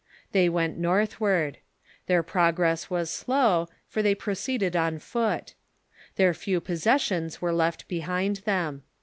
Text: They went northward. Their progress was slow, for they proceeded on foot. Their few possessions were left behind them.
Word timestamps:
They 0.31 0.49
went 0.49 0.79
northward. 0.79 1.59
Their 2.07 2.23
progress 2.23 2.89
was 2.89 3.11
slow, 3.11 3.67
for 3.87 4.01
they 4.01 4.15
proceeded 4.15 4.75
on 4.75 4.97
foot. 4.97 5.53
Their 6.15 6.33
few 6.33 6.59
possessions 6.59 7.39
were 7.39 7.53
left 7.53 7.87
behind 7.87 8.37
them. 8.37 8.81